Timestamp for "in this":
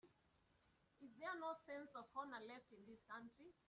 2.73-3.03